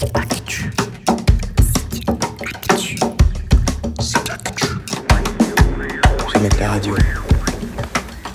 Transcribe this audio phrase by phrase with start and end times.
[0.00, 0.08] J'aime
[6.60, 6.94] la radio.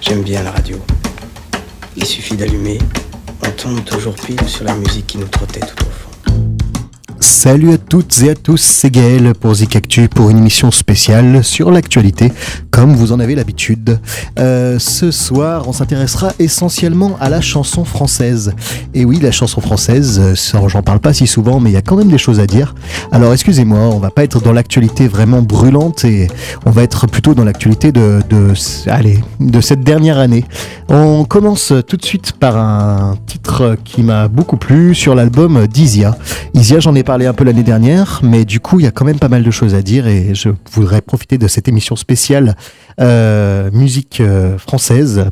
[0.01, 0.77] J'aime bien la radio.
[1.95, 2.79] Il suffit d'allumer,
[3.45, 6.09] on tombe toujours pile sur la musique qui nous trottait tout au fond.
[7.21, 11.43] Salut à toutes et à tous, c'est Gaël pour Zik Actu pour une émission spéciale
[11.43, 12.33] sur l'actualité,
[12.73, 13.99] comme vous en avez l'habitude.
[14.39, 18.55] Euh, ce soir, on s'intéressera essentiellement à la chanson française.
[18.95, 21.83] Et oui, la chanson française, ça, j'en parle pas si souvent, mais il y a
[21.83, 22.73] quand même des choses à dire.
[23.11, 26.27] Alors excusez-moi, on va pas être dans l'actualité vraiment brûlante et
[26.65, 28.53] on va être plutôt dans l'actualité de, de,
[28.87, 30.43] allez, de cette dernière année.
[30.89, 36.17] On commence tout de suite par un titre qui m'a beaucoup plu sur l'album d'Isia.
[36.55, 39.05] Isia, j'en ai parlé un peu l'année dernière, mais du coup, il y a quand
[39.05, 42.55] même pas mal de choses à dire et je voudrais profiter de cette émission spéciale
[42.99, 45.25] euh, musique euh, française.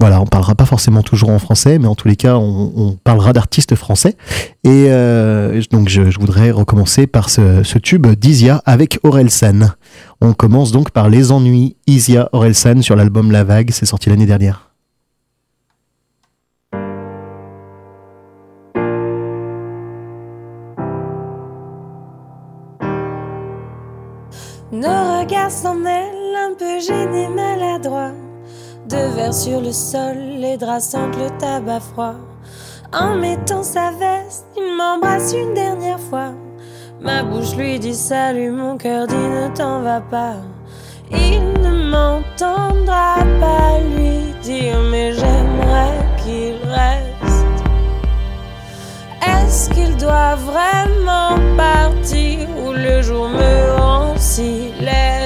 [0.00, 3.32] Voilà, on parlera pas forcément toujours en français, mais en tous les cas, on, parlera
[3.32, 4.16] d'artistes français.
[4.64, 9.70] Et euh, donc, je, voudrais recommencer par ce, tube d'Isia avec Orelsan.
[10.20, 14.26] On commence donc par Les Ennuis, Isia Orelsan sur l'album La Vague, c'est sorti l'année
[14.26, 14.70] dernière.
[24.72, 26.23] Nos regards s'en mêlent,
[26.54, 28.12] un peu gênés, maladroits.
[28.88, 32.14] Deux verres sur le sol, les draps sentent le tabac froid.
[32.92, 36.32] En mettant sa veste, il m'embrasse une dernière fois.
[37.00, 40.36] Ma bouche lui dit salut, mon cœur dit ne t'en va pas.
[41.10, 47.64] Il ne m'entendra pas lui dire, mais j'aimerais qu'il reste.
[49.26, 55.23] Est-ce qu'il doit vraiment partir ou le jour me rend si laide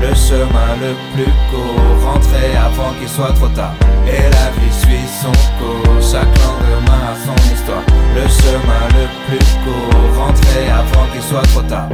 [0.00, 3.83] Le chemin le plus court, rentrer avant qu'il soit trop tard.
[11.34, 11.88] Soit trop tard.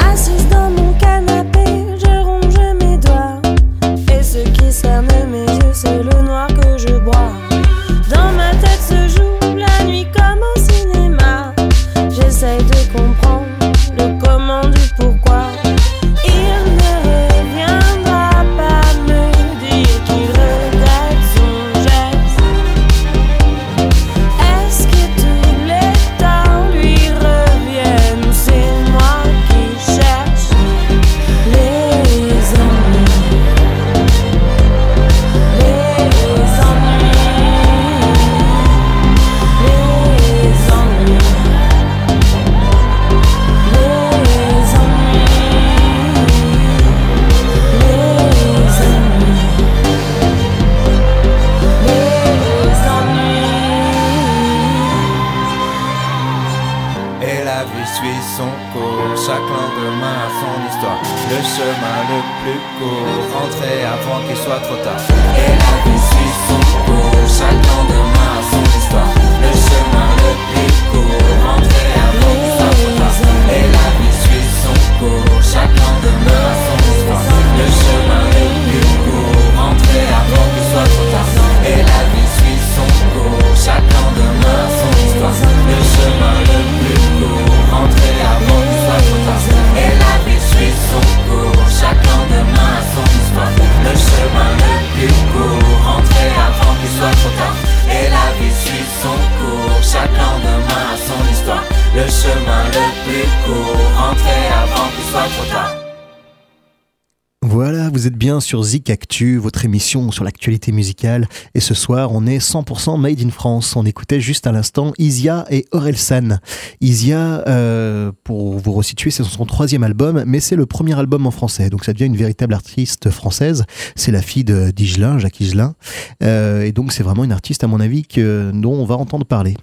[108.51, 111.29] Sur Zik Actu, votre émission sur l'actualité musicale.
[111.55, 113.77] Et ce soir, on est 100% made in France.
[113.77, 116.41] On écoutait juste à l'instant Isia et Orelsan.
[116.81, 121.31] Isia, euh, pour vous resituer, c'est son troisième album, mais c'est le premier album en
[121.31, 121.71] français.
[121.71, 123.63] Donc ça devient une véritable artiste française.
[123.95, 125.77] C'est la fille de d'Higelin, Jacques Higelin.
[126.25, 129.55] Euh, et donc c'est vraiment une artiste, à mon avis, dont on va entendre parler.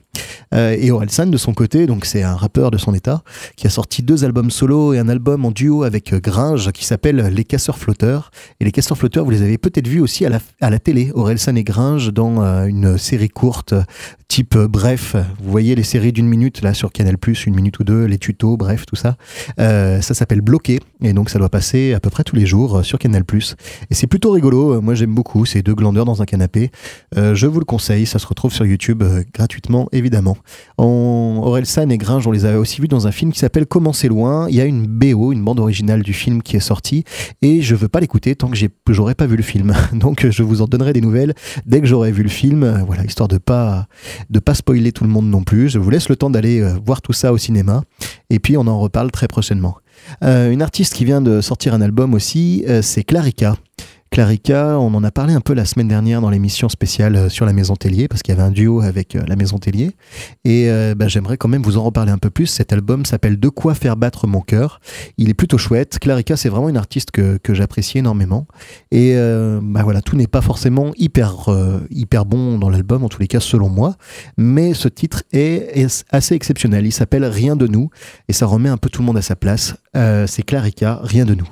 [0.53, 3.21] Euh, et Orelsan, de son côté, donc c'est un rappeur de son état,
[3.57, 7.17] qui a sorti deux albums solo et un album en duo avec Gringe qui s'appelle
[7.33, 8.31] Les Casseurs Flotteurs.
[8.77, 12.43] Casseurs Flotteurs, vous les avez peut-être vus aussi à la, télé, Orelsan et Gringe, dans
[12.43, 13.73] euh, une série courte
[14.27, 15.15] type euh, bref.
[15.41, 17.15] Vous voyez les séries d'une minute là sur Canal+,
[17.45, 19.15] une minute ou deux, les tutos, bref, tout ça.
[19.59, 22.83] Euh, ça s'appelle Bloqué et donc ça doit passer à peu près tous les jours
[22.83, 23.23] sur Canal+.
[23.89, 24.81] Et c'est plutôt rigolo.
[24.81, 25.45] Moi j'aime beaucoup.
[25.45, 26.71] C'est deux glandeurs dans un canapé.
[27.15, 28.05] je vous le conseille.
[28.05, 29.03] Ça se retrouve sur YouTube
[29.33, 30.37] gratuitement évidemment.
[30.77, 33.93] En Orelsan et Gringe, on les avait aussi vus dans un film qui s'appelle Comment
[33.93, 34.47] c'est loin.
[34.49, 37.03] Il y a une BO, une bande originale du film qui est sortie
[37.41, 38.57] et je veux pas l'écouter tant que
[38.89, 39.73] j'aurais pas vu le film.
[39.93, 41.33] Donc je vous en donnerai des nouvelles
[41.65, 42.83] dès que j'aurai vu le film.
[42.85, 43.87] Voilà, histoire de pas
[44.29, 45.69] de pas spoiler tout le monde non plus.
[45.69, 47.83] Je vous laisse le temps d'aller euh, voir tout ça au cinéma
[48.29, 49.77] et puis on en reparle très prochainement.
[50.23, 53.55] Euh, une artiste qui vient de sortir un album aussi, euh, c'est Clarica.
[54.09, 57.45] Clarica, on en a parlé un peu la semaine dernière dans l'émission spéciale euh, sur
[57.45, 59.91] la Maison Tellier, parce qu'il y avait un duo avec euh, la Maison Tellier.
[60.45, 62.47] Et euh, bah, j'aimerais quand même vous en reparler un peu plus.
[62.47, 64.79] Cet album s'appelle De quoi faire battre mon cœur.
[65.17, 65.99] Il est plutôt chouette.
[65.99, 68.47] Clarica, c'est vraiment une artiste que, j'apprécie énormément.
[68.91, 69.15] Et
[69.61, 71.47] bah, voilà, tout n'est pas forcément hyper,
[71.89, 73.95] hyper bon dans l'album, en tous les cas selon moi.
[74.37, 76.85] Mais ce titre est, assez exceptionnel.
[76.85, 77.89] Il s'appelle Rien de nous.
[78.27, 79.75] Et ça remet un peu tout le monde à sa place.
[79.93, 81.47] c'est Clarica, Rien de nous.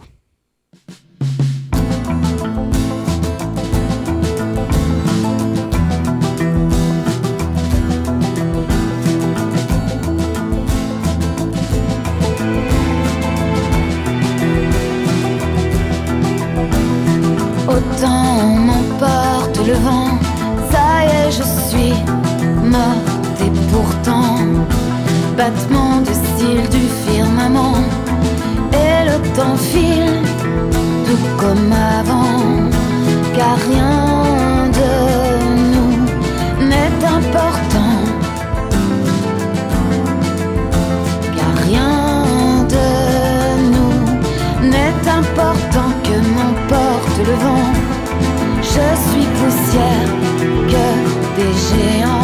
[25.38, 27.76] Battement de style du firmament,
[28.72, 30.22] et le temps file
[31.06, 32.70] tout comme avant,
[33.36, 34.92] car rien de
[35.74, 37.96] nous n'est important.
[41.36, 42.88] Car rien de
[43.74, 47.68] nous n'est important que m'emporte le vent.
[48.62, 50.12] Je suis poussière
[50.72, 50.86] que
[51.38, 52.15] des géants.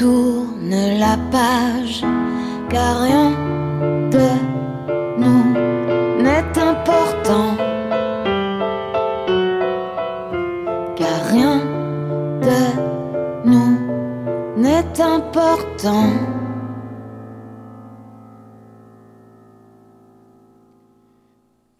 [0.00, 2.00] Tourne la page,
[2.70, 3.32] car rien
[4.10, 4.28] de
[5.18, 7.54] nous n'est important.
[10.96, 11.58] Car rien
[12.40, 12.60] de
[13.44, 13.72] nous
[14.56, 16.06] n'est important.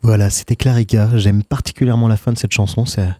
[0.02, 1.08] Voilà, c'était Clarica.
[1.16, 2.84] J'aime particulièrement la fin de cette chanson.
[2.84, 3.16] Ça,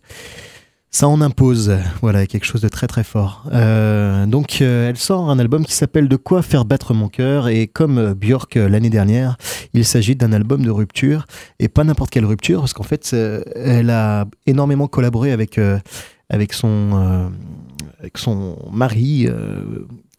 [0.93, 3.45] Ça en impose, voilà, quelque chose de très très fort.
[3.53, 7.47] Euh, donc euh, elle sort un album qui s'appelle De quoi faire battre mon cœur
[7.47, 9.37] et comme euh, Björk l'année dernière,
[9.73, 11.27] il s'agit d'un album de rupture
[11.61, 13.15] et pas n'importe quelle rupture parce qu'en fait
[13.55, 15.61] elle a énormément collaboré avec,
[16.55, 17.31] son
[18.73, 19.29] mari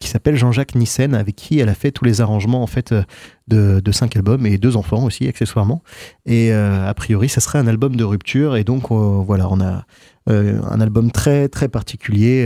[0.02, 2.92] qui s'appelle Jean-Jacques Nissen avec qui elle a fait tous les arrangements en fait
[3.48, 5.82] de, de cinq albums et deux enfants aussi accessoirement
[6.26, 9.84] et a priori ça serait un album de rupture et donc voilà on a
[10.28, 12.44] euh, un album très très particulier.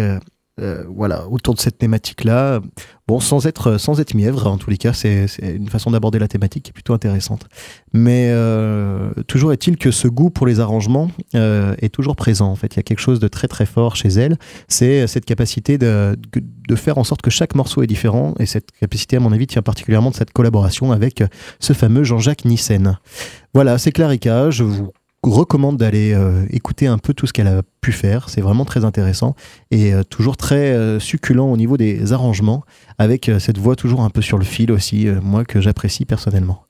[0.59, 2.61] Euh, euh, voilà, autour de cette thématique-là.
[3.07, 6.27] Bon, sans être, sans être mièvre, en tous les cas, c'est une façon d'aborder la
[6.27, 7.47] thématique qui est plutôt intéressante.
[7.93, 8.33] Mais
[9.29, 12.51] toujours est-il que ce goût pour les arrangements est toujours présent.
[12.51, 14.39] En fait, il y a quelque chose de très très fort chez elle.
[14.67, 16.17] C'est cette capacité de,
[16.69, 18.35] de, faire en sorte que chaque morceau est différent.
[18.41, 21.23] Et cette capacité, à mon avis, tient particulièrement de cette collaboration avec
[21.61, 22.99] ce fameux Jean-Jacques Nissen.
[23.55, 24.51] Voilà, c'est Clarica.
[24.51, 24.91] Je vous
[25.31, 28.29] recommande d'aller euh, écouter un peu tout ce qu'elle a pu faire.
[28.29, 29.35] C'est vraiment très intéressant
[29.71, 32.65] et euh, toujours très euh, succulent au niveau des arrangements,
[32.99, 36.63] avec cette voix toujours un peu sur le fil aussi, moi que j'apprécie personnellement.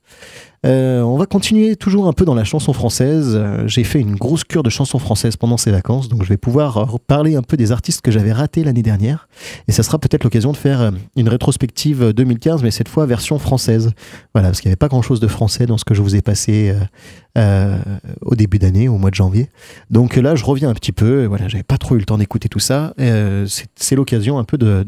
[0.63, 3.41] On va continuer toujours un peu dans la chanson française.
[3.67, 6.99] J'ai fait une grosse cure de chansons françaises pendant ces vacances, donc je vais pouvoir
[7.07, 9.29] parler un peu des artistes que j'avais ratés l'année dernière.
[9.69, 13.91] Et ça sera peut-être l'occasion de faire une rétrospective 2015, mais cette fois version française.
[14.33, 16.21] Voilà, parce qu'il n'y avait pas grand-chose de français dans ce que je vous ai
[16.21, 16.75] passé
[17.37, 19.49] au début d'année, au mois de janvier.
[19.89, 21.25] Donc là, je reviens un petit peu.
[21.25, 22.93] Voilà, j'avais pas trop eu le temps d'écouter tout ça.
[23.75, 24.83] c'est l'occasion un peu de,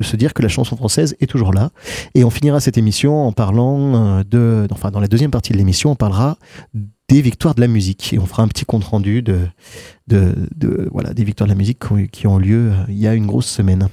[0.00, 1.70] se dire que la chanson française est toujours là.
[2.14, 5.58] Et on finira cette émission en parlant euh, de, enfin dans la deuxième partie de
[5.58, 6.38] l'émission, on parlera
[7.08, 9.46] des victoires de la musique et on fera un petit compte rendu de,
[10.08, 11.78] de, voilà des victoires de la musique
[12.10, 13.88] qui ont lieu euh, il y a une grosse semaine.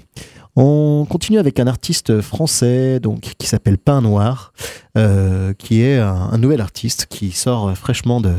[0.56, 4.54] On continue avec un artiste français donc qui s'appelle Pain Noir,
[4.98, 8.34] euh, qui est un, nouvel artiste qui sort fraîchement de,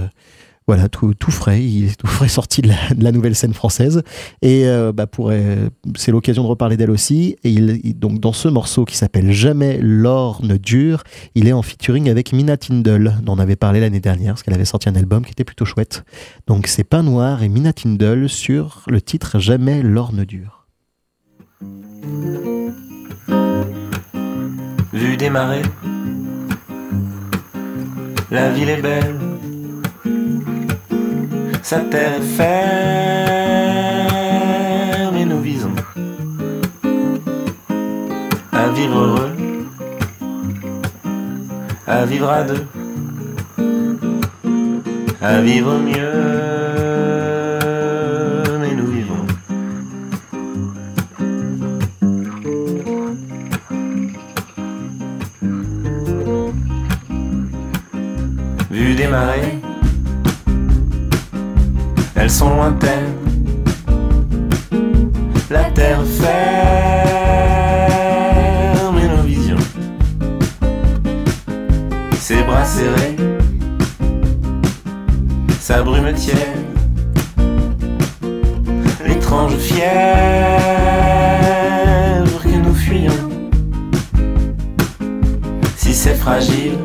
[0.67, 4.03] voilà, tout, frais, il est tout frais sorti de la, nouvelle scène française.
[4.41, 7.37] Et euh, bah euh, c'est l'occasion de reparler d'elle aussi.
[7.45, 11.03] Et il, donc dans ce morceau qui s'appelle Jamais l'or ne dure,
[11.35, 14.55] il est en featuring avec Mina Tindall, dont on avait parlé l'année dernière, parce qu'elle
[14.55, 16.05] avait sorti un album qui était plutôt chouette.
[16.47, 20.64] Donc c'est Pain Noir et Mina Tindall sur le titre Jamais l'or ne dure.
[24.93, 25.63] Vu démarrer,
[28.31, 29.19] la ville est belle.
[31.63, 32.47] Sa terre est ferme
[35.17, 35.75] et nous visons
[38.53, 39.33] à vivre heureux,
[41.87, 42.67] à vivre à deux,
[45.23, 46.94] à vivre mieux,
[62.17, 63.15] elles sont lointaines.
[65.51, 66.29] La terre ferme
[68.99, 69.59] et nos visions.
[72.19, 73.17] Ses bras serrés,
[75.61, 76.65] sa brume tienne.
[79.07, 79.85] L'étrange fièvre
[82.43, 83.29] que nous fuyons.
[85.77, 86.79] Si c'est fragile,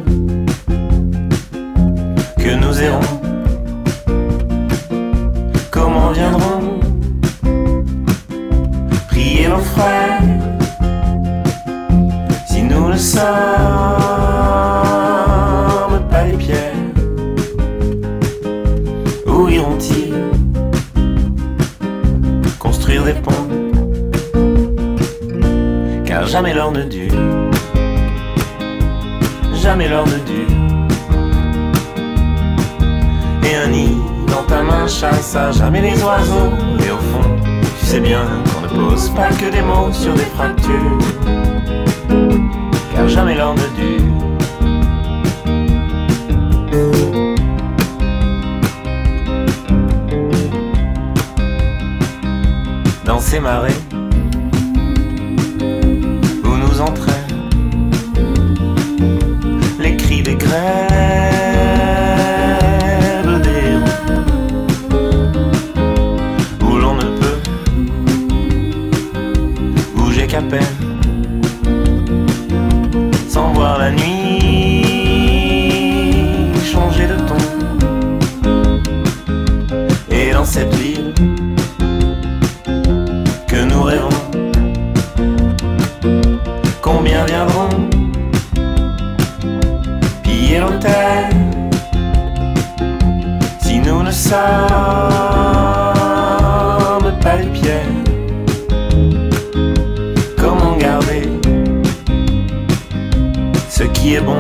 [104.00, 104.38] qui est bon.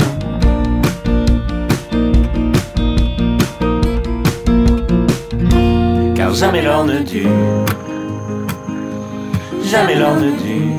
[6.15, 7.65] Car jamais l'or ne dure,
[9.63, 10.75] jamais l'or ne dure.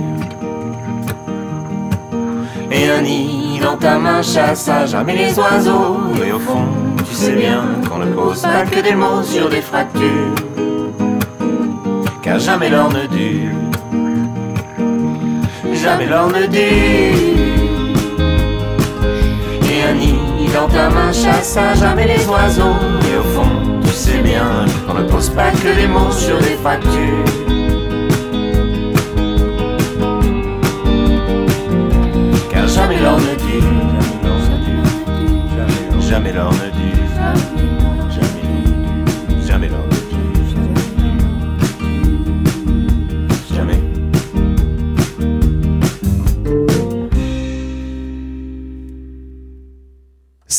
[2.70, 5.99] Et un nid dans ta main chasse à jamais les oiseaux.
[6.26, 6.64] Et au fond,
[7.06, 10.34] tu sais bien qu'on ne pose pas que des mots sur des fractures.
[12.22, 13.56] Car jamais l'or ne dure,
[15.75, 17.39] jamais l'or ne dure.
[20.52, 22.76] Dans ta main chasse à jamais les oiseaux.
[23.11, 26.57] Et au fond, tu sais bien qu'on ne pose pas que des mots sur des
[26.62, 27.25] fractures.
[32.50, 33.62] Car jamais l'or ne dure,
[36.00, 36.79] jamais l'or ne dure,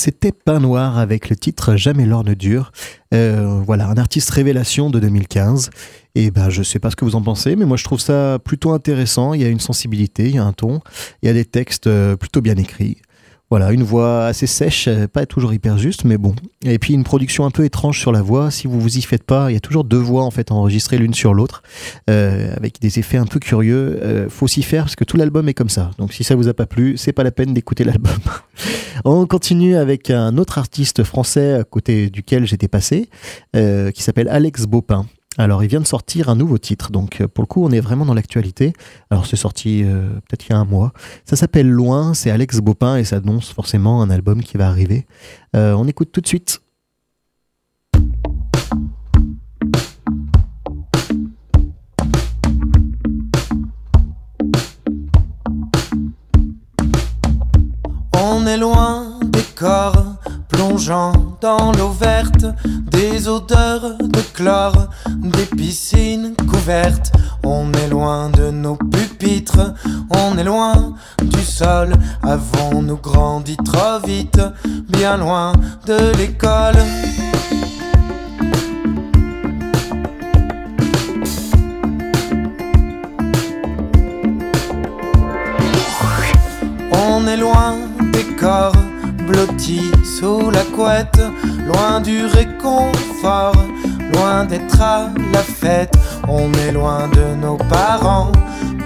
[0.04, 2.72] C'était Pain Noir avec le titre Jamais l'or ne dure.
[3.14, 5.70] Euh, voilà, un artiste révélation de 2015.
[6.16, 8.40] Et ben, je sais pas ce que vous en pensez, mais moi je trouve ça
[8.44, 9.36] plutôt intéressant.
[9.36, 10.82] Il y a une sensibilité, il y a un ton,
[11.22, 12.98] il y a des textes euh, plutôt bien écrits.
[13.52, 16.34] Voilà, une voix assez sèche, euh, pas toujours hyper juste, mais bon.
[16.64, 18.50] Et puis une production un peu étrange sur la voix.
[18.50, 20.98] Si vous vous y faites pas, il y a toujours deux voix en fait enregistrées
[20.98, 21.62] l'une sur l'autre,
[22.10, 24.00] euh, avec des effets un peu curieux.
[24.02, 25.92] Euh, faut s'y faire parce que tout l'album est comme ça.
[25.98, 28.16] Donc si ça vous a pas plu, c'est pas la peine d'écouter l'album.
[29.04, 33.10] On continue avec un autre artiste français à côté duquel j'étais passé,
[33.58, 35.08] euh, qui s'appelle Alex Baupin.
[35.38, 37.80] Alors, il vient de sortir un nouveau titre, donc euh, pour le coup, on est
[37.80, 38.74] vraiment dans l'actualité.
[39.10, 40.92] Alors, c'est sorti euh, peut-être il y a un mois.
[41.24, 45.06] Ça s'appelle Loin, c'est Alex Baupin et ça annonce forcément un album qui va arriver.
[45.56, 46.62] Euh, on écoute tout de suite.
[58.14, 60.18] On est loin des corps
[60.50, 62.46] plongeant dans l'eau verte,
[62.92, 64.90] des odeurs de chlore,
[65.22, 67.12] des piscines couvertes.
[67.44, 69.74] On est loin de nos pupitres,
[70.10, 71.94] on est loin du sol.
[72.24, 74.42] Avons-nous grandi trop vite,
[74.90, 75.54] bien loin
[75.86, 76.76] de l'école?
[86.94, 87.76] On est loin
[88.12, 88.76] des corps
[89.28, 91.22] blottis sous la couette,
[91.66, 93.56] loin du réconfort,
[94.14, 95.94] loin d'être à la fête.
[96.28, 98.32] On est loin de nos parents,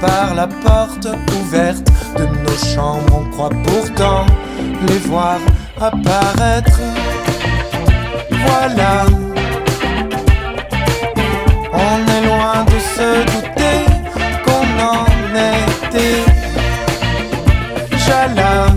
[0.02, 1.08] par la porte
[1.40, 4.26] ouverte de nos chambres, on croit pourtant
[4.88, 5.38] les voir
[5.80, 6.80] apparaître.
[8.32, 9.06] Voilà,
[11.74, 13.80] on est loin de se douter
[14.46, 16.24] qu'on en était.
[18.06, 18.68] Jala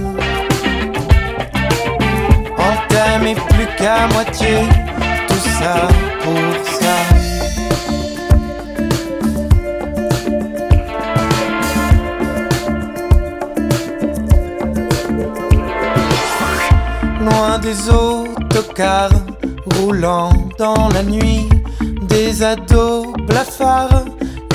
[2.58, 4.77] On t'aimait plus qu'à moitié
[5.60, 5.88] ça
[6.22, 6.96] pour ça.
[17.20, 19.10] Loin des autocars
[19.76, 21.48] Roulant dans la nuit
[22.08, 24.04] Des ados blafards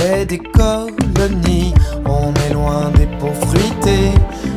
[0.06, 1.74] Et des colonies.
[2.06, 4.12] On est loin des peaux fruitées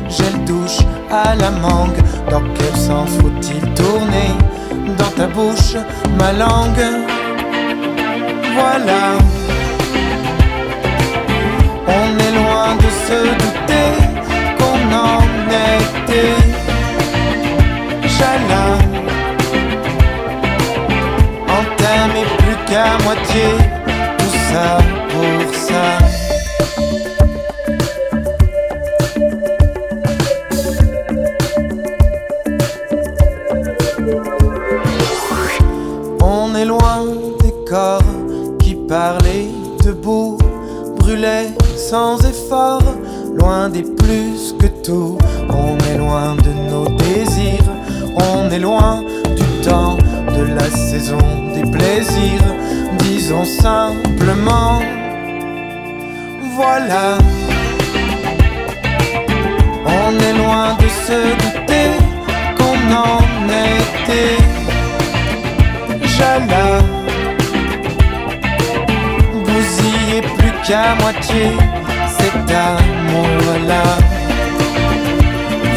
[0.09, 0.79] Gel douche
[1.11, 1.97] à la mangue.
[2.29, 4.46] Dans quel sens faut-il tourner?
[5.17, 5.75] Ta bouche
[6.19, 6.87] ma langue.
[8.57, 9.01] Voilà.
[11.99, 13.91] On est loin de se douter
[14.57, 15.21] Qu'on en
[15.73, 16.43] était.
[21.55, 23.47] On t'aimait plus qu'à moitié.
[24.17, 24.77] Tout ça
[25.11, 26.06] pour ça
[43.47, 45.17] des plus que tout.
[45.49, 47.71] On est loin de nos désirs,
[48.15, 49.03] on est loin
[49.37, 49.97] du temps,
[50.37, 51.17] de la saison
[51.55, 52.49] des plaisirs.
[52.99, 54.81] Disons simplement,
[56.55, 57.17] voilà.
[59.85, 61.91] On est loin de se douter
[62.57, 63.21] qu'on en
[63.77, 64.43] était.
[66.17, 66.79] Jala
[69.45, 71.45] Bousillé plus qu'à moitié
[72.49, 73.83] voilà,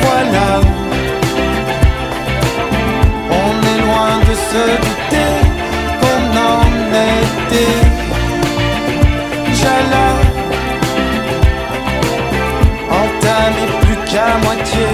[0.03, 0.49] voilà.
[3.31, 5.35] On est loin de se douter
[6.01, 6.65] qu'on en
[7.09, 7.83] était.
[9.61, 10.09] Jala.
[12.91, 14.87] Entamé plus qu'à moitié.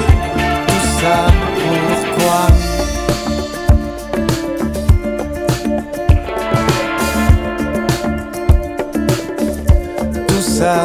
[0.66, 1.18] Tout ça
[1.60, 2.40] pourquoi?
[10.26, 10.76] Tout ça.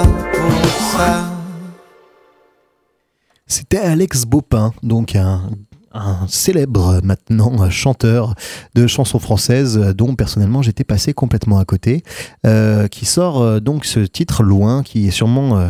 [3.72, 8.36] C'était Alex Baupin, donc un célèbre maintenant chanteur
[8.76, 12.04] de chansons françaises dont personnellement j'étais passé complètement à côté,
[12.46, 15.70] euh, qui sort euh, donc ce titre Loin, qui est sûrement euh,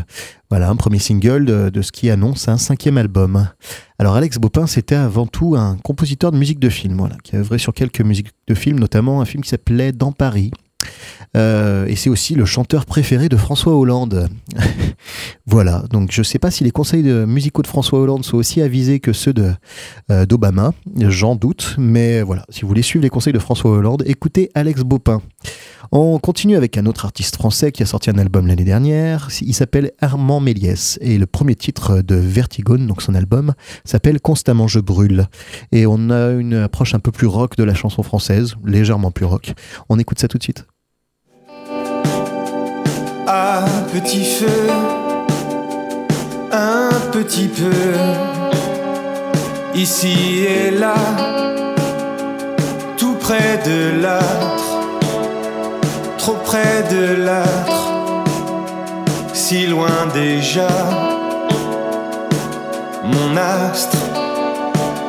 [0.50, 3.48] voilà un premier single de, ce qui annonce un cinquième album.
[4.00, 7.40] Alors Alex Baupin, c'était avant tout un compositeur de musique de film, voilà, qui a
[7.40, 10.50] œuvré sur quelques musiques de films, notamment un film qui s'appelait Dans Paris,
[11.38, 14.30] euh, et c'est aussi le chanteur préféré de François Hollande.
[15.46, 18.38] voilà, donc je ne sais pas si les conseils de musicaux de François Hollande sont
[18.38, 19.34] aussi avisés que ceux
[20.10, 20.74] euh, d'Obama,
[21.08, 24.82] j'en doute, mais voilà, si vous voulez suivre les conseils de François Hollande, écoutez Alex
[24.82, 25.22] Baupin.
[25.94, 29.28] On continue avec un autre artiste français qui a sorti un album l'année dernière.
[29.42, 34.70] Il s'appelle Armand Méliès et le premier titre de Vertigone, donc son album, s'appelle Constamment
[34.70, 35.28] je brûle.
[35.74, 39.26] Et on a une approche un peu plus rock de la chanson française, légèrement plus
[39.26, 39.54] rock.
[39.90, 40.66] On écoute ça tout de suite
[43.34, 43.64] à
[43.94, 44.68] petit feu,
[46.52, 47.94] un petit peu,
[49.74, 50.96] ici et là,
[52.98, 54.68] tout près de l'âtre,
[56.18, 57.84] trop près de l'âtre,
[59.32, 60.68] si loin déjà,
[63.06, 63.98] mon astre,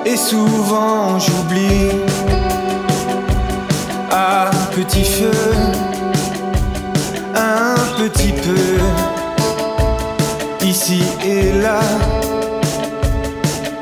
[0.07, 1.91] et souvent j'oublie,
[4.13, 5.92] à petit feu
[7.35, 8.79] un petit peu,
[10.67, 11.81] ici et là,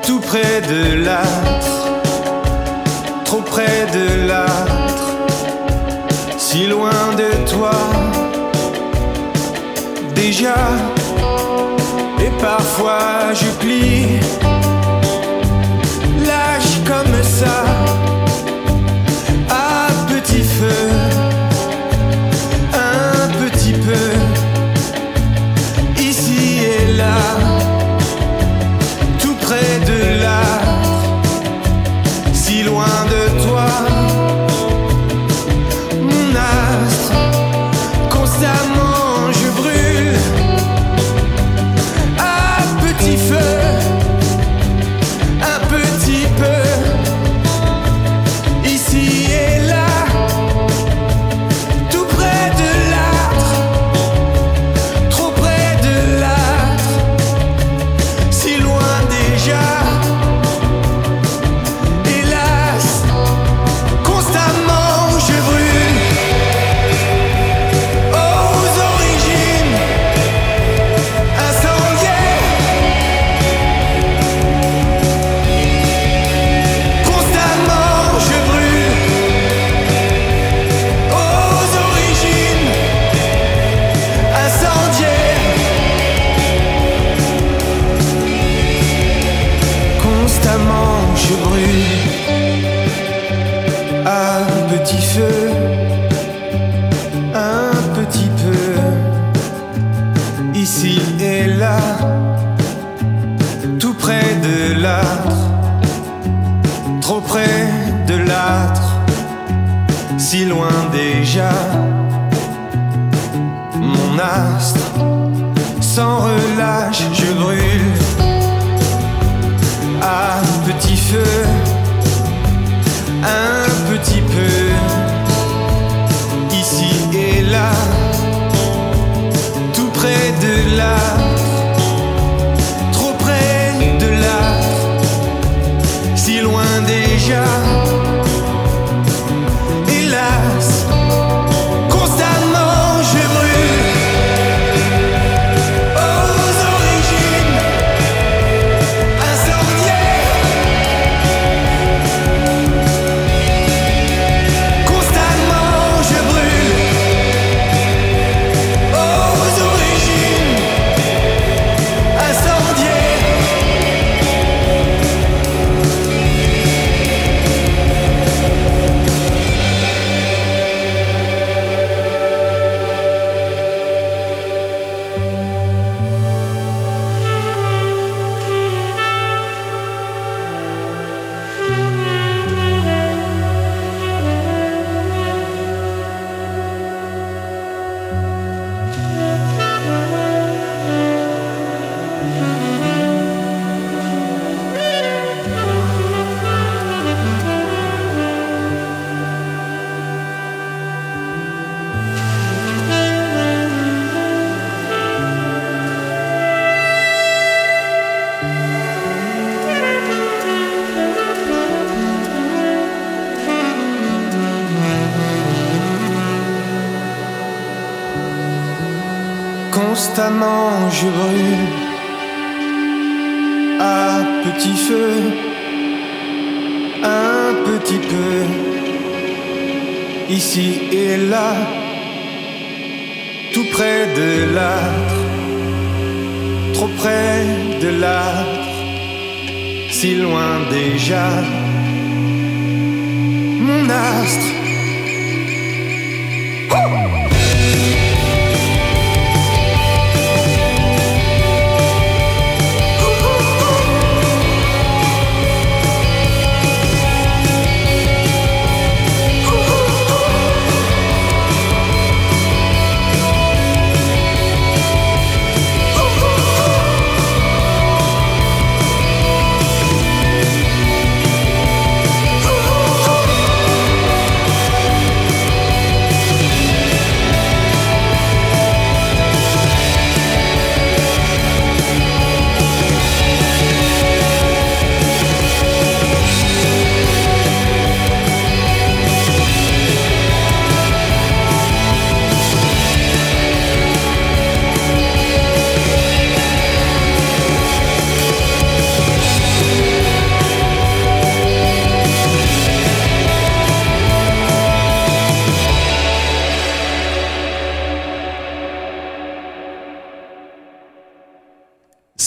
[0.07, 1.89] tout près de l'âtre,
[3.25, 5.07] trop près de l'âtre,
[6.39, 7.73] si loin de toi,
[10.15, 10.57] déjà,
[12.21, 14.21] et parfois je plie,
[16.27, 17.65] lâche comme ça,
[32.63, 34.00] loin de toi.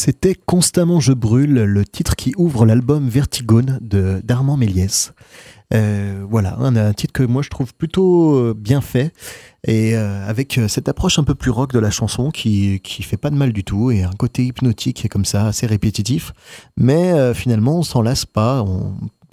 [0.05, 5.13] C'était Constamment je brûle, le titre qui ouvre l'album Vertigone de d'Armand Méliès.
[5.73, 9.13] Euh, voilà, un, un, titre que moi je trouve plutôt euh, bien fait
[9.65, 13.15] et euh, avec cette approche un peu plus rock de la chanson qui qui fait
[13.15, 16.33] pas de mal du tout et un côté hypnotique comme ça assez répétitif,
[16.75, 18.65] mais finalement on s'en lasse pas.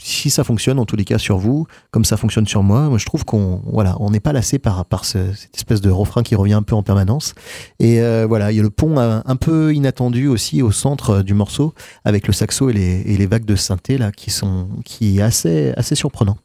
[0.03, 2.99] Si ça fonctionne en tous les cas sur vous, comme ça fonctionne sur moi, moi
[2.99, 6.23] je trouve qu'on voilà, on n'est pas lassé par par ce, cette espèce de refrain
[6.23, 7.35] qui revient un peu en permanence.
[7.79, 11.23] Et euh, voilà, il y a le pont un, un, peu inattendu aussi au centre
[11.23, 14.69] du morceau avec le saxo et les, et les vagues de synthé là qui sont
[14.85, 16.39] qui est assez assez surprenant.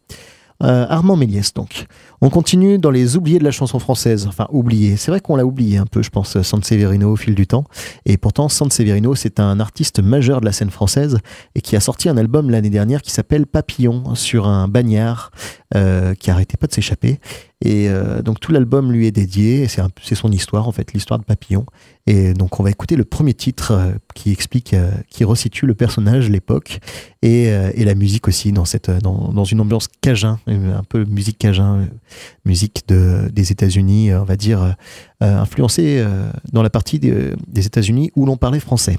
[0.63, 1.85] Euh, Armand Méliès donc.
[2.25, 4.25] On continue dans les oubliés de la chanson française.
[4.27, 4.97] Enfin, oubliés.
[4.97, 7.65] C'est vrai qu'on l'a oublié un peu, je pense, Severino au fil du temps.
[8.07, 11.19] Et pourtant, Severino, c'est un artiste majeur de la scène française
[11.53, 15.29] et qui a sorti un album l'année dernière qui s'appelle Papillon sur un bagnard
[15.75, 17.19] euh, qui arrêtait pas de s'échapper.
[17.61, 19.67] Et euh, donc tout l'album lui est dédié.
[19.67, 21.65] C'est son histoire en fait, l'histoire de Papillon.
[22.07, 24.75] Et donc on va écouter le premier titre euh, qui explique,
[25.09, 26.79] qui resitue le personnage, l'époque
[27.21, 28.65] et, la musique aussi dans,
[29.31, 31.88] dans une ambiance cajun, un peu musique cajun,
[32.45, 34.75] musique de, des États-Unis, on va dire
[35.21, 36.06] influencée
[36.51, 38.97] dans la partie des, États-Unis où l'on parlait français.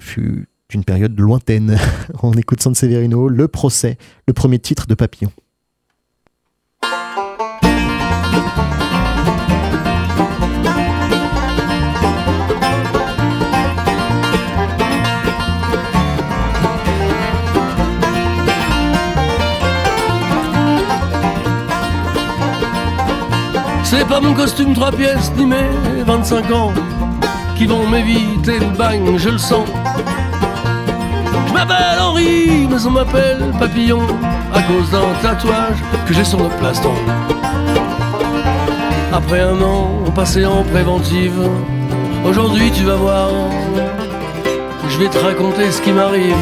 [0.00, 1.78] fut une période lointaine.
[2.22, 5.32] on écoute Severino, le procès, le premier titre de Papillon.
[23.94, 25.68] C'est pas mon costume trois pièces ni mes
[26.06, 26.72] 25 ans
[27.58, 29.68] qui vont m'éviter le bagne, je le sens.
[31.46, 34.00] Je m'appelle Henri, mais on m'appelle Papillon
[34.54, 35.76] à cause d'un tatouage
[36.06, 36.94] que j'ai sur le plaston.
[39.12, 41.46] Après un an passé en préventive,
[42.24, 43.28] aujourd'hui tu vas voir,
[44.88, 46.34] je vais te raconter ce qui m'arrive.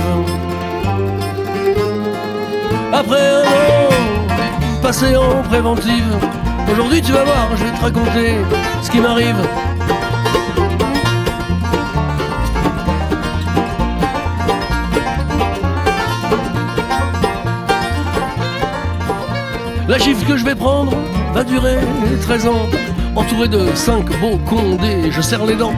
[2.93, 6.17] Après un an passé en préventive,
[6.71, 8.35] Aujourd'hui tu vas voir, je vais te raconter
[8.83, 9.37] ce qui m'arrive.
[19.89, 20.93] La gifle que je vais prendre
[21.35, 21.79] va durer
[22.23, 22.69] 13 ans,
[23.17, 25.75] entouré de 5 beaux condés, je serre les dents.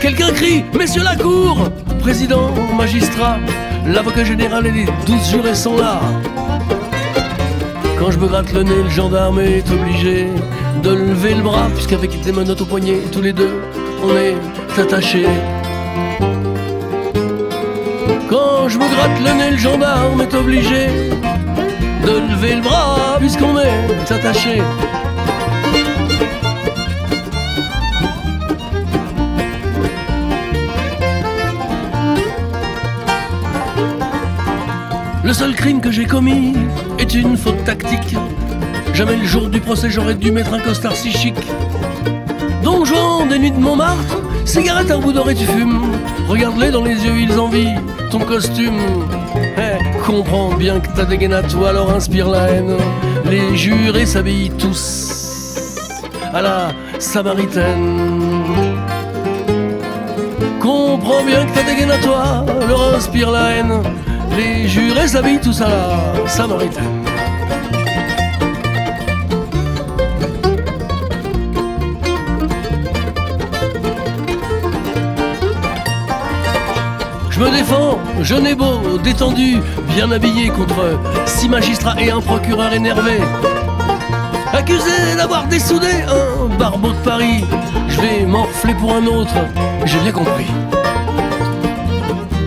[0.00, 1.68] Quelqu'un crie, messieurs la cour,
[2.00, 3.36] président, magistrat,
[3.86, 6.00] l'avocat général et les 12 jurés sont là.
[7.98, 10.28] Quand je me gratte le nez, le gendarme est obligé
[10.82, 13.60] de lever le bras, puisqu'avec tes menottes au poignet, tous les deux,
[14.04, 15.26] on est attachés.
[18.30, 20.86] Quand je me gratte le nez, le gendarme est obligé
[22.06, 24.62] de lever le bras, puisqu'on est attachés.
[35.28, 36.54] Le seul crime que j'ai commis
[36.98, 38.16] est une faute tactique.
[38.94, 41.34] Jamais le jour du procès j'aurais dû mettre un costard si chic.
[42.64, 45.92] Don Juan des nuits de Montmartre, cigarette un bout d'or et tu fumes.
[46.28, 47.74] Regarde-les dans les yeux, ils envient
[48.10, 48.80] ton costume.
[49.58, 52.78] Eh, comprends bien que ta dégaine à toi leur inspire la haine.
[53.26, 55.76] Les jurés s'habillent tous
[56.32, 57.98] à la samaritaine.
[60.58, 63.82] comprends bien que ta dégaine à toi leur inspire la haine.
[64.38, 66.84] Les jurés s'habillent tout ça la samaritaine.
[77.30, 79.56] Je me défends, jeune et beau, détendu,
[79.96, 83.18] bien habillé contre six magistrats et un procureur énervé.
[84.52, 87.44] Accusé d'avoir dessoudé un barbeau de Paris,
[87.88, 89.34] je vais m'enfler pour un autre,
[89.84, 90.46] j'ai bien compris.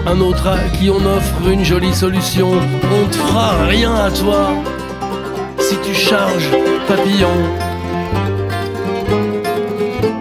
[0.07, 4.49] Un autre à qui on offre une jolie solution, on ne fera rien à toi
[5.59, 6.49] si tu charges
[6.87, 7.29] papillon.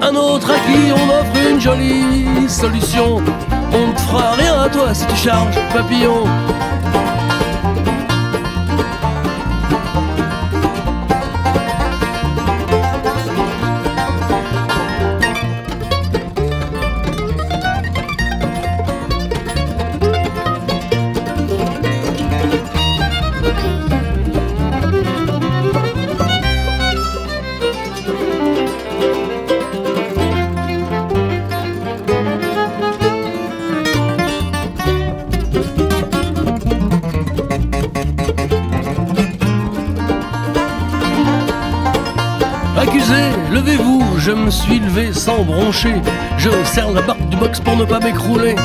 [0.00, 3.22] Un autre à qui on offre une jolie solution,
[3.72, 6.24] on ne fera rien à toi si tu charges papillon.
[44.50, 45.94] Me suis levé sans broncher.
[46.36, 48.56] Je serre la barre du box pour ne pas m'écrouler.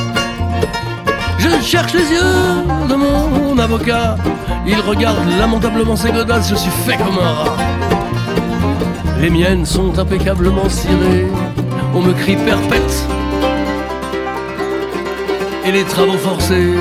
[1.38, 4.16] Je cherche les yeux de mon avocat.
[4.66, 7.56] Il regarde lamentablement ses godasses, je suis fait comme un rat.
[9.20, 11.28] Les miennes sont impeccablement cirées.
[11.94, 13.06] On me crie perpète.
[15.66, 16.74] Et les travaux forcés.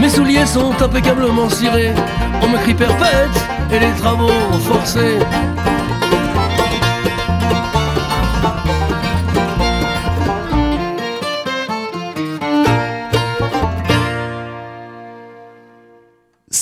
[0.00, 1.92] Mes souliers sont impeccablement cirés.
[2.42, 4.28] On me crie perpète et les travaux
[4.60, 5.18] forcés.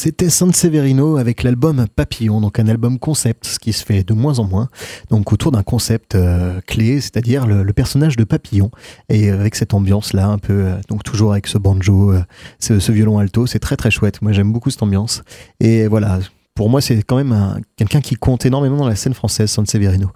[0.04, 4.12] C'était San Severino avec l'album Papillon, donc un album concept, ce qui se fait de
[4.12, 4.68] moins en moins,
[5.08, 8.70] donc autour d'un concept euh, clé, c'est-à-dire le, personnage de Papillon,
[9.08, 12.22] et avec cette ambiance-là, un peu, euh, donc toujours avec ce banjo, euh,
[12.58, 14.20] ce, ce, violon alto, c'est très très chouette.
[14.20, 15.22] Moi j'aime beaucoup cette ambiance,
[15.58, 16.18] et voilà,
[16.54, 20.10] pour moi, c'est quand même quelqu'un qui compte énormément dans la scène française, San Severino.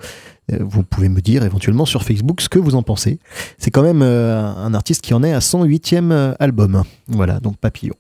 [0.53, 3.19] Euh, vous pouvez me dire éventuellement sur Facebook ce que vous en pensez.
[3.59, 6.85] C'est quand même euh, un artiste qui en est à son huitième euh, album.
[7.09, 7.95] Voilà, donc Papillon.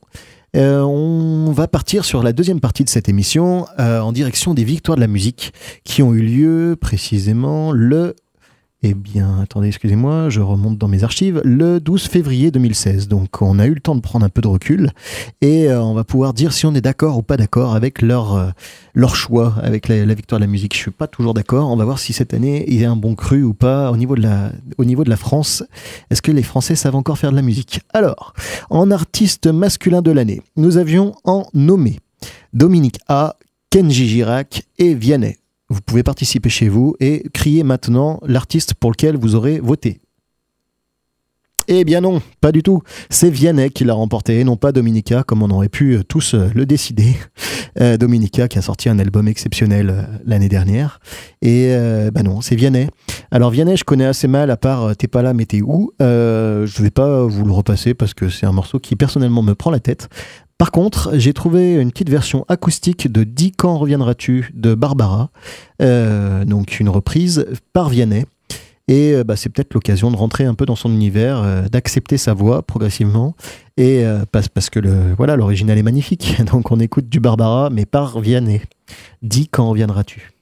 [0.54, 5.00] on va partir sur la deuxième partie de cette émission en direction des victoires de
[5.00, 5.52] la musique
[5.84, 8.14] qui ont eu lieu précisément le
[8.84, 11.40] eh bien, attendez, excusez-moi, je remonte dans mes archives.
[11.44, 13.08] Le 12 février 2016.
[13.08, 14.92] Donc, on a eu le temps de prendre un peu de recul
[15.40, 18.36] et euh, on va pouvoir dire si on est d'accord ou pas d'accord avec leur,
[18.36, 20.74] euh, choix, avec la, victoire de la musique.
[20.74, 21.70] Je suis pas toujours d'accord.
[21.72, 23.96] On va voir si cette année il y a un bon cru ou pas au
[23.96, 25.64] niveau de la, au niveau de la France.
[26.10, 27.80] Est-ce que les Français savent encore faire de la musique?
[27.92, 28.32] Alors,
[28.70, 31.98] en artiste masculin de l'année, nous avions en nommé
[32.52, 33.34] Dominique A,
[33.70, 35.36] Kenji Girac et Vianney.
[35.68, 40.00] Vous pouvez participer chez vous et crier maintenant l'artiste pour lequel vous aurez voté.
[41.70, 42.80] Eh bien non, pas du tout.
[43.10, 46.32] C'est Vianney qui l'a remporté, et non pas Dominica, comme on aurait pu euh, tous
[46.34, 47.14] euh, le décider.
[47.80, 50.98] Euh, Dominica qui a sorti un album exceptionnel l'année dernière.
[51.42, 51.68] Et
[52.12, 52.88] ben non, c'est Vianney.
[53.30, 55.92] Alors Vianney, je connais assez mal, à part T'es pas là, mais t'es où?
[56.00, 59.70] Je vais pas vous le repasser parce que c'est un morceau qui personnellement me prend
[59.70, 60.08] la tête.
[60.58, 65.30] Par contre, j'ai trouvé une petite version acoustique de Dis quand reviendras-tu de Barbara,
[65.80, 68.26] euh, donc une reprise par Vianney.
[68.88, 72.16] Et euh, bah, c'est peut-être l'occasion de rentrer un peu dans son univers, euh, d'accepter
[72.16, 73.36] sa voix progressivement.
[73.76, 74.80] Et parce, que
[75.16, 76.42] voilà, l'original est magnifique.
[76.52, 78.62] Donc on écoute du Barbara, mais par Vianney.
[79.22, 80.37] Dis quand reviendras-tu?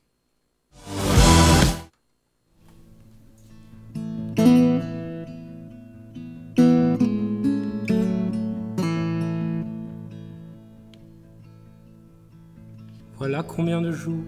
[13.28, 14.22] Voilà combien de jours,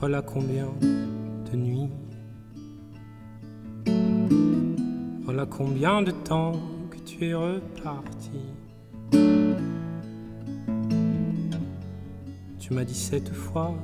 [0.00, 1.90] voilà combien de nuits.
[5.26, 6.52] Voilà combien de temps
[6.90, 8.40] que tu es reparti.
[12.58, 13.74] Tu m'as dit cette fois,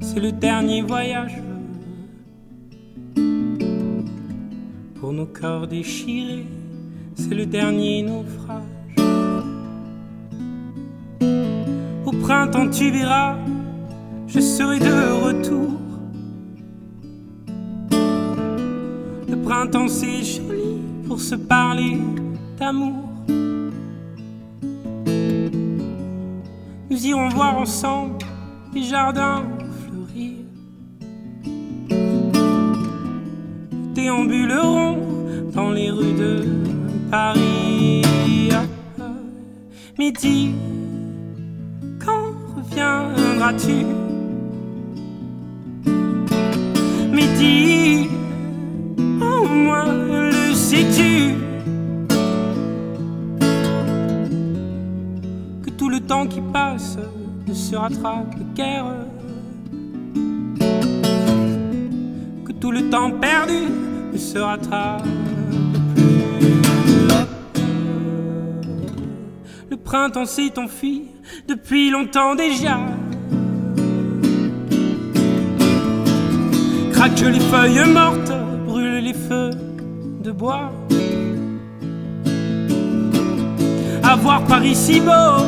[0.00, 1.42] c'est le dernier voyage.
[5.00, 6.46] Pour nos corps déchirés,
[7.16, 8.62] c'est le dernier naufrage.
[12.06, 13.36] Au printemps, tu verras
[14.34, 14.90] je serai de
[15.26, 15.78] retour.
[19.28, 21.98] Le printemps c'est joli pour se parler
[22.58, 23.04] d'amour.
[26.90, 28.18] Nous irons voir ensemble
[28.74, 29.44] les jardins
[29.86, 30.32] fleurir.
[33.94, 34.98] déambuleront
[35.54, 36.44] dans les rues de
[37.08, 38.02] Paris.
[39.96, 40.54] Midi,
[42.04, 44.03] quand reviendras-tu?
[49.20, 51.34] Au moins le sais-tu?
[55.62, 56.98] Que tout le temps qui passe
[57.46, 58.86] ne se rattrape guère
[62.46, 63.68] Que tout le temps perdu
[64.12, 65.06] ne se rattrape
[69.70, 71.08] Le printemps s'est enfui
[71.48, 72.78] depuis longtemps déjà.
[77.04, 78.32] Craque les feuilles mortes,
[78.66, 79.50] brûle les feux
[80.22, 80.72] de bois.
[84.02, 85.44] À voir Paris si beau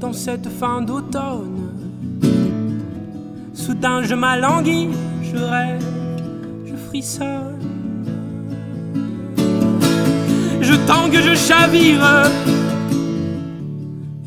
[0.00, 1.68] dans cette fin d'automne.
[3.54, 4.88] Soudain je m'alanguis,
[5.22, 5.84] je rêve,
[6.64, 7.60] je frissonne.
[10.60, 12.04] Je tangue, je chavire,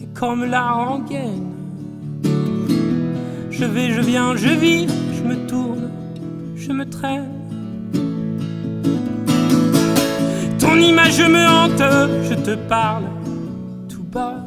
[0.01, 1.51] et comme la rengaine,
[3.51, 4.87] je vais, je viens, je vis,
[5.19, 5.89] je me tourne,
[6.55, 7.29] je me traîne.
[10.59, 11.83] Ton image me hante,
[12.29, 13.05] je te parle
[13.89, 14.45] tout bas,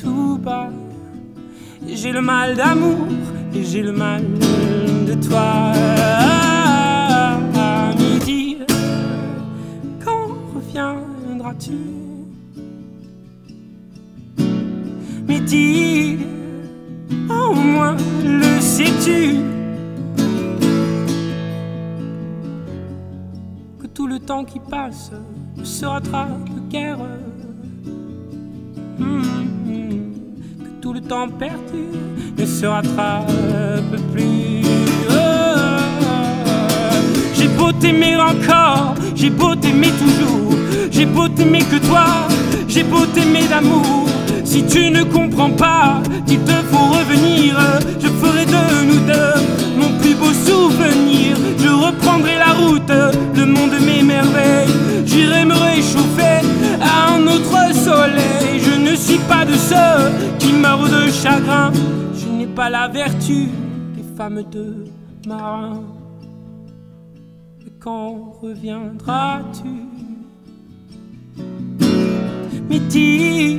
[0.00, 0.70] tout bas.
[1.86, 3.06] J'ai le mal d'amour
[3.54, 4.22] et j'ai le mal
[5.06, 6.39] de toi.
[24.52, 25.10] Qui passe
[25.56, 26.98] ne se rattrape guère.
[28.98, 29.22] Hmm,
[30.62, 31.84] Que tout le temps perdu
[32.36, 33.30] ne se rattrape
[34.12, 34.62] plus.
[35.10, 35.14] Oh,
[37.34, 40.52] j'ai beau t'aimer encore, j'ai beau t'aimer toujours,
[40.90, 42.04] j'ai beau t'aimer que toi,
[42.68, 44.09] j'ai beau t'aimer d'amour.
[44.50, 47.56] Si tu ne comprends pas qu'il te faut revenir,
[48.00, 51.36] je ferai de nous deux mon plus beau souvenir.
[51.56, 52.92] Je reprendrai la route,
[53.36, 54.68] le monde m'émerveille.
[55.06, 56.40] J'irai me réchauffer
[56.80, 58.58] à un autre soleil.
[58.58, 61.70] Je ne suis pas de ceux qui meurent de chagrin.
[62.12, 63.46] Je n'ai pas la vertu
[63.94, 64.84] des femmes de
[65.28, 65.84] marins.
[67.60, 69.68] Mais quand reviendras-tu?
[72.68, 73.58] Mais dis,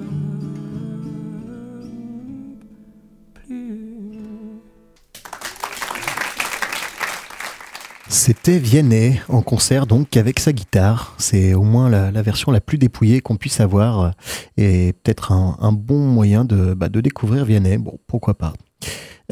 [8.11, 11.15] C'était Vianney en concert donc avec sa guitare.
[11.17, 14.09] C'est au moins la, version la plus dépouillée qu'on puisse avoir euh,
[14.57, 17.77] et peut-être un, bon moyen de, bah, de découvrir Vianney.
[17.77, 18.51] Bon, pourquoi pas.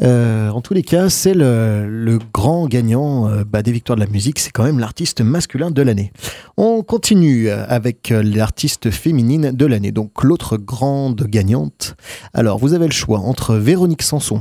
[0.00, 4.10] Euh, en tous les cas, c'est le, grand gagnant euh, bah, des victoires de la
[4.10, 4.38] musique.
[4.38, 6.10] C'est quand même l'artiste masculin de l'année.
[6.56, 9.92] On continue avec l'artiste féminine de l'année.
[9.92, 11.96] Donc l'autre grande gagnante.
[12.32, 14.40] Alors vous avez le choix entre Véronique Sanson,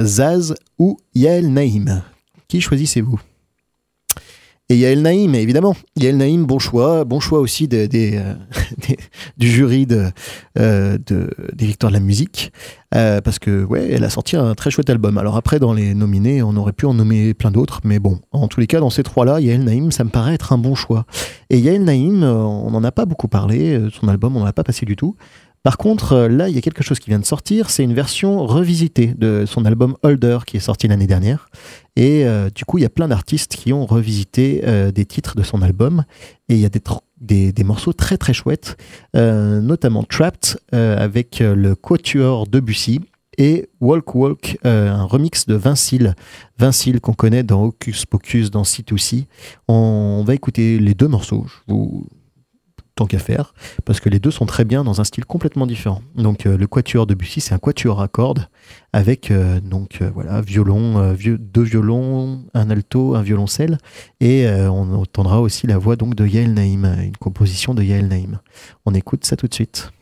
[0.00, 2.02] Zaz ou Yael Naïm.
[2.48, 3.20] Qui choisissez-vous?
[4.68, 5.76] Et Yael Naïm, évidemment.
[5.96, 7.04] Yael Naïm, bon choix.
[7.04, 8.20] Bon choix aussi euh, des-
[9.36, 9.86] du jury
[10.58, 12.52] euh, de- des Victoires de la musique.
[12.94, 15.18] Euh, parce que, ouais, elle a sorti un très chouette album.
[15.18, 17.80] Alors après, dans les nominés, on aurait pu en nommer plein d'autres.
[17.84, 20.52] Mais bon, en tous les cas, dans ces trois-là, Yael Naïm, ça me paraît être
[20.52, 21.04] un bon choix.
[21.50, 23.80] Et Yael Naïm, on n'en a pas beaucoup parlé.
[24.00, 25.14] Son album, on n'en a pas passé du tout.
[25.66, 27.70] Par contre, euh, là, il y a quelque chose qui vient de sortir.
[27.70, 31.48] C'est une version revisitée de son album Holder qui est sorti l'année dernière.
[31.96, 35.34] Et euh, du coup, il y a plein d'artistes qui ont revisité euh, des titres
[35.34, 36.04] de son album.
[36.48, 38.76] Et il y a des, morceaux très très chouettes,
[39.12, 43.00] notamment Trapped avec le Quatuor Debussy
[43.36, 46.14] et Walk Walk, un remix de Vincile.
[46.60, 49.24] Vincile qu'on connaît dans Hocus Pocus, dans C2C.
[49.66, 51.46] On va écouter les deux morceaux.
[52.96, 56.02] Tant qu'à faire, parce que les deux sont très bien dans un style complètement différent.
[56.16, 58.48] Donc euh, le quatuor de Bussy, c'est un quatuor à cordes
[58.92, 63.78] avec euh, donc euh, voilà violon, vieux- deux violons, un alto, un violoncelle,
[64.20, 68.40] et on entendra aussi la voix donc de Yael Naïm, une composition de Yael Naïm.
[68.86, 69.92] On écoute ça tout de suite.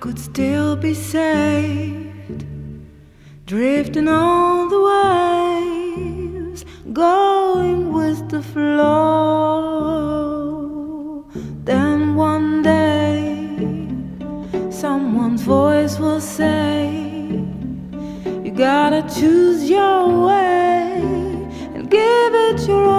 [0.00, 2.44] could still be saved,
[3.46, 8.94] drifting on the waves, going with the flow.
[11.64, 13.88] Then one day,
[14.70, 16.92] someone's voice will say,
[18.44, 21.02] You gotta choose your way
[21.74, 22.97] and give it your all.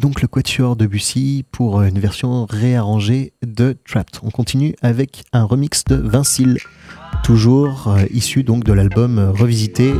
[0.00, 4.18] donc le Quatuor de Bussy pour euh, une version réarrangée de Trapped.
[4.22, 6.58] On continue avec un remix de Vincile,
[7.22, 9.92] toujours euh, issu donc de l'album euh, revisité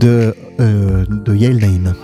[0.00, 1.94] de, de Yale Name.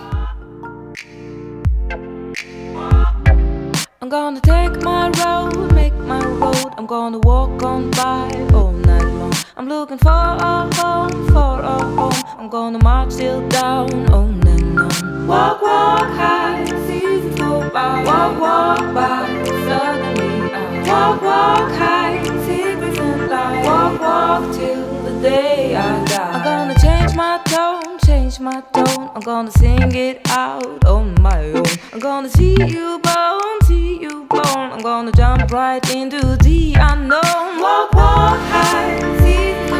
[28.51, 29.11] my tone.
[29.15, 31.65] I'm gonna sing it out on my own.
[31.93, 34.71] I'm gonna see you bone, see you bone.
[34.73, 37.61] I'm gonna jump right into the unknown.
[37.61, 39.71] Walk, walk high, see you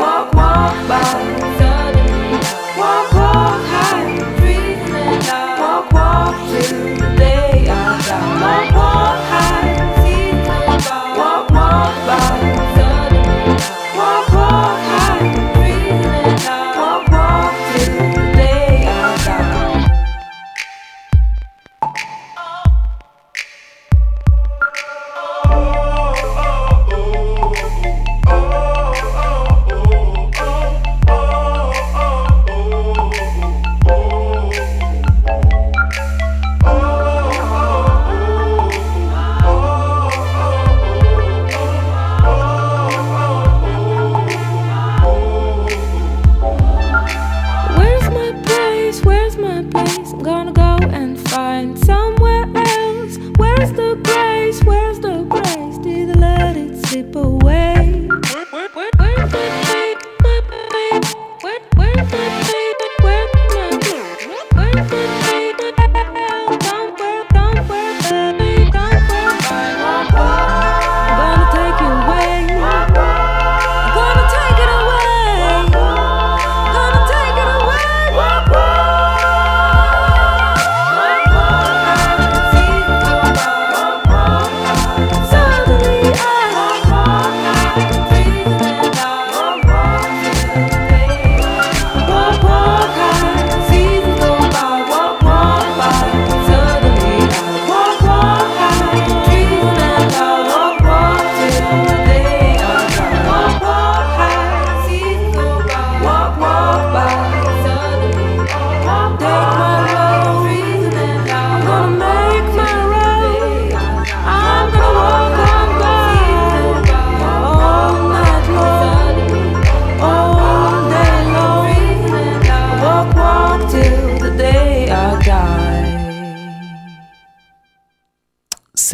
[0.00, 1.12] Walk, walk by.
[2.80, 7.11] Walk, walk high, breathe and Walk, walk till.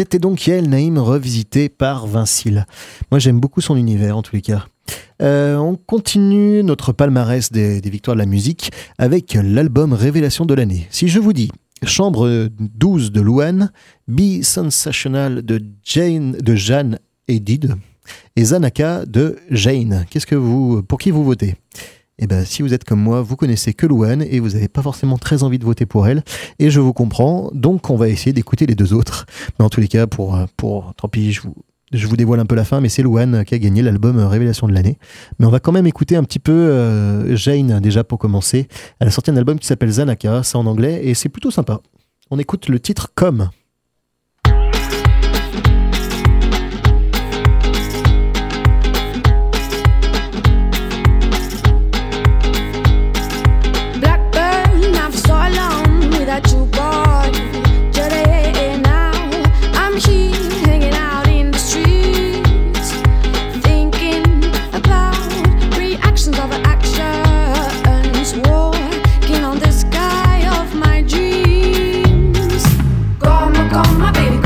[0.08, 2.64] C'était donc Yael Naïm revisité par Vincile.
[3.10, 4.64] Moi j'aime beaucoup son univers en tous les cas.
[5.20, 10.86] Euh, on continue notre palmarès des, victoires de la musique avec l'album Révélation de l'année.
[10.88, 11.50] Si je vous dis
[11.84, 13.70] Chambre 12 de Louane,
[14.06, 16.98] Be Sensational de, Jane, de Jeanne
[17.28, 17.74] Edid
[18.34, 21.54] et Zanaka de Jane, qu'est-ce que vous, pour qui vous votez?
[22.18, 24.82] Eh ben, si vous êtes comme moi, vous connaissez que Louane et vous n'avez pas
[24.82, 26.24] forcément très envie de voter pour elle.
[26.58, 27.50] Et je vous comprends.
[27.54, 29.26] Donc, on va essayer d'écouter les deux autres.
[29.58, 31.54] Mais en tous les cas, pour, pour, tant pis, je vous,
[31.92, 34.66] je vous dévoile un peu la fin, mais c'est Louane qui a gagné l'album Révélation
[34.66, 34.98] de l'année.
[35.38, 38.68] Mais on va quand même écouter un petit peu euh, Jane déjà pour commencer.
[39.00, 41.80] Elle a sorti un album qui s'appelle Zanaka, c'est en anglais et c'est plutôt sympa.
[42.30, 43.48] On écoute le titre Comme.
[73.82, 74.37] call my baby.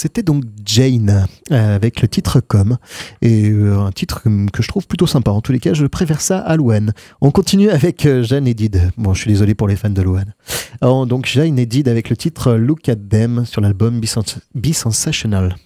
[0.00, 2.78] C'était donc Jane euh, avec le titre Comme
[3.20, 5.30] et euh, un titre que je trouve plutôt sympa.
[5.30, 6.94] En tous les cas, je préfère ça à Louane.
[7.20, 8.92] On continue avec euh, Jeanne Edid.
[8.96, 10.32] Bon, je suis désolé pour les fans de Louane.
[10.80, 15.56] donc Jeanne Edid avec le titre Look at Them sur l'album Be Sensational.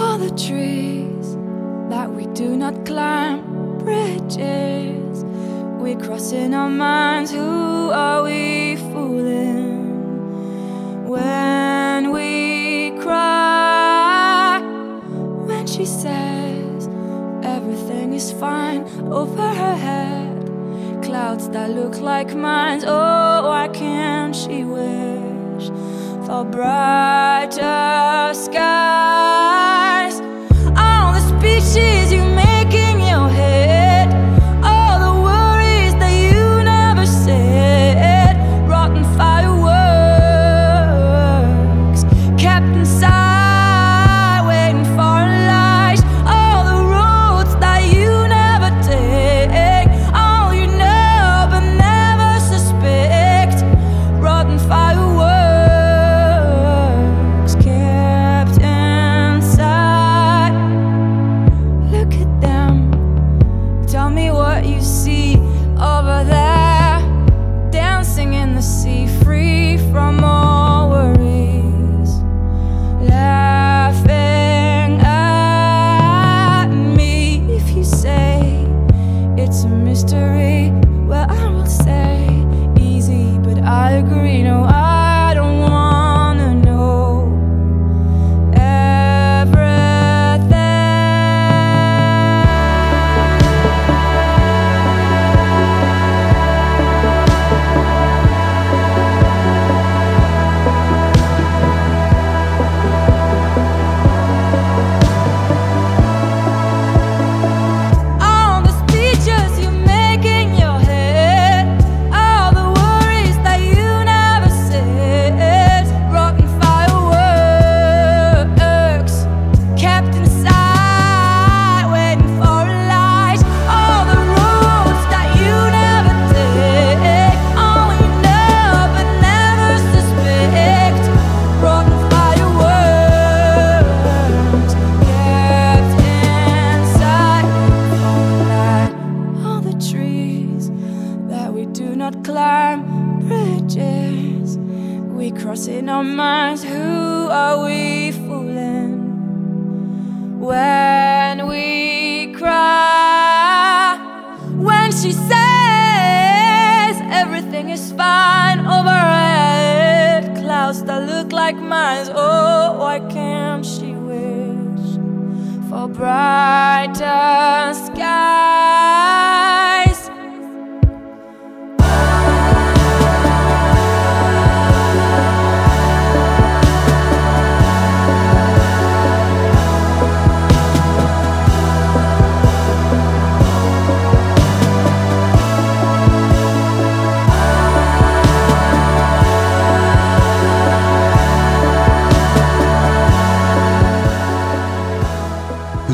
[0.00, 1.36] All the trees
[1.90, 3.42] that we do not climb,
[3.84, 5.05] bridges
[5.86, 7.30] we cross in our minds.
[7.30, 9.86] Who are we fooling
[11.06, 14.60] when we cry?
[15.46, 16.88] When she says
[17.44, 18.82] everything is fine
[19.12, 22.82] over her head clouds that look like mine.
[22.84, 25.68] Oh, why can't she wish
[26.26, 29.65] for brighter skies?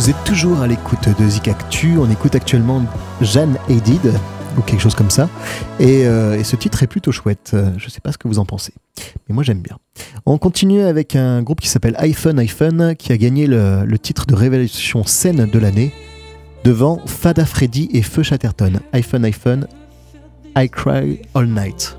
[0.02, 1.96] Vous êtes toujours à l'écoute de Zik Actu.
[1.96, 2.82] On écoute actuellement
[3.20, 4.12] Jeanne Haydid
[4.58, 5.28] ou quelque chose comme ça.
[5.78, 7.52] Et, euh, ce titre est plutôt chouette.
[7.54, 8.72] Euh, Je sais pas ce que vous en pensez,
[9.28, 9.78] mais moi j'aime bien.
[10.26, 14.26] On continue avec un groupe qui s'appelle iPhone iPhone qui a gagné le, le titre
[14.26, 15.92] de révélation scène de l'année
[16.64, 18.80] devant Fada Freddy et Feu Chatterton.
[18.92, 19.68] iPhone iPhone,
[20.56, 21.96] I Cry All Night.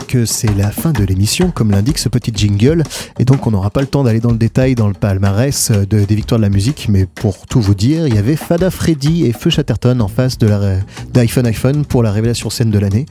[0.00, 2.82] Que c'est la fin de l'émission, comme l'indique ce petit jingle,
[3.18, 6.04] et donc on n'aura pas le temps d'aller dans le détail dans le palmarès de,
[6.04, 9.26] des victoires de la musique, mais pour tout vous dire, il y avait Fada Freddy
[9.26, 10.48] et Feu Chatterton en face de
[11.12, 13.06] d'iPhone iPhone pour la révélation scène de l'année.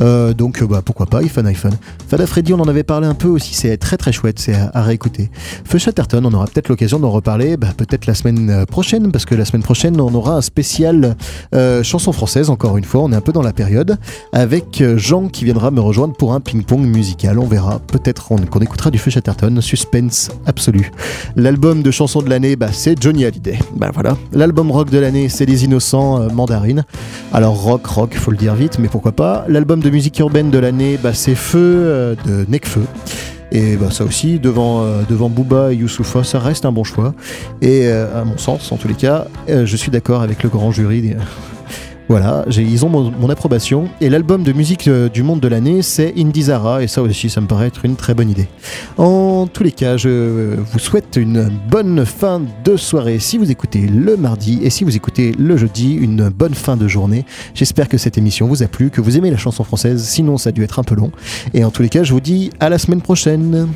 [0.00, 1.74] Euh, donc bah, pourquoi pas iPhone iPhone.
[2.08, 4.82] Fada Freddy, on en avait parlé un peu aussi, c'est très très chouette, c'est à,
[4.82, 5.30] réécouter.
[5.64, 9.24] Feu Chatterton, on aura peut-être l'occasion d'en reparler, bah, peut-être la semaine euh, prochaine, parce
[9.24, 11.16] que la semaine prochaine on aura un spécial
[11.54, 13.96] euh, chanson française, encore une fois, on est un peu dans la période,
[14.32, 18.90] avec Jean qui viendra me rejoindre pour un ping-pong musical, on verra, peut-être qu'on écoutera
[18.90, 20.90] du Feu Chatterton, suspense absolu.
[21.36, 23.58] L'album de chansons de l'année, bah, c'est Johnny Hallyday.
[23.74, 24.16] Bah voilà.
[24.32, 26.84] L'album rock de l'année, c'est Les Innocents euh, Mandarine.
[27.32, 29.44] Alors rock, rock, faut le dire vite, mais pourquoi pas.
[29.48, 32.84] L'album de musique urbaine de l'année, bah, c'est Feu euh, de Necfeu.
[33.50, 37.14] Et bah, ça aussi, devant, euh, devant Booba et Youssoufa, ça reste un bon choix.
[37.62, 41.14] Et à mon sens, en tous les cas, je suis d'accord avec le grand jury.
[42.08, 43.88] Voilà, ils ont mon, approbation.
[44.00, 46.82] Et l'album de musique euh, du monde de l'année, c'est Indizara.
[46.82, 48.48] Et ça aussi, ça me paraît être une très bonne idée.
[48.96, 53.86] En tous les cas, je vous souhaite une bonne fin de soirée si vous écoutez
[53.86, 54.60] le mardi.
[54.62, 57.26] Et si vous écoutez le jeudi, une bonne fin de journée.
[57.54, 60.02] J'espère que cette émission vous a plu, que vous aimez la chanson française.
[60.02, 61.12] Sinon, ça a dû être un peu long.
[61.52, 63.68] Et en tous les cas, je vous dis à la semaine prochaine.